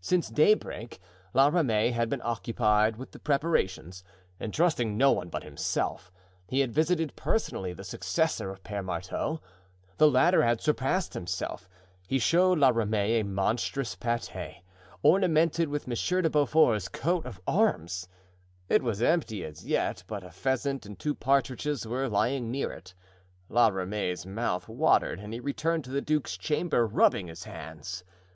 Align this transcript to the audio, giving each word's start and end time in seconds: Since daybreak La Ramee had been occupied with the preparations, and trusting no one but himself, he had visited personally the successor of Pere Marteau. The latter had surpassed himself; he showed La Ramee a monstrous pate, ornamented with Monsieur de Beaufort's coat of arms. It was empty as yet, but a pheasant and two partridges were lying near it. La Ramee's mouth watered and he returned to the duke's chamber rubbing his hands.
Since 0.00 0.30
daybreak 0.30 1.00
La 1.34 1.48
Ramee 1.48 1.90
had 1.90 2.08
been 2.08 2.22
occupied 2.24 2.96
with 2.96 3.12
the 3.12 3.18
preparations, 3.18 4.02
and 4.40 4.54
trusting 4.54 4.96
no 4.96 5.12
one 5.12 5.28
but 5.28 5.42
himself, 5.44 6.10
he 6.48 6.60
had 6.60 6.72
visited 6.72 7.14
personally 7.14 7.74
the 7.74 7.84
successor 7.84 8.48
of 8.48 8.64
Pere 8.64 8.80
Marteau. 8.82 9.42
The 9.98 10.10
latter 10.10 10.42
had 10.44 10.62
surpassed 10.62 11.12
himself; 11.12 11.68
he 12.08 12.18
showed 12.18 12.58
La 12.58 12.70
Ramee 12.70 13.20
a 13.20 13.22
monstrous 13.22 13.94
pate, 13.94 14.62
ornamented 15.02 15.68
with 15.68 15.86
Monsieur 15.86 16.22
de 16.22 16.30
Beaufort's 16.30 16.88
coat 16.88 17.26
of 17.26 17.38
arms. 17.46 18.08
It 18.70 18.82
was 18.82 19.02
empty 19.02 19.44
as 19.44 19.66
yet, 19.66 20.04
but 20.06 20.24
a 20.24 20.30
pheasant 20.30 20.86
and 20.86 20.98
two 20.98 21.14
partridges 21.14 21.86
were 21.86 22.08
lying 22.08 22.50
near 22.50 22.72
it. 22.72 22.94
La 23.50 23.68
Ramee's 23.68 24.24
mouth 24.24 24.70
watered 24.70 25.20
and 25.20 25.34
he 25.34 25.40
returned 25.40 25.84
to 25.84 25.90
the 25.90 26.00
duke's 26.00 26.38
chamber 26.38 26.86
rubbing 26.86 27.26
his 27.26 27.44
hands. 27.44 28.04